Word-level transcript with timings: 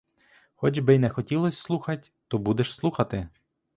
Хоч 0.55 0.79
би 0.79 0.95
й 0.95 0.99
не 0.99 1.09
хотілось 1.09 1.57
слухать, 1.59 2.11
то 2.27 2.37
будеш 2.37 2.75
слухати! 2.75 3.29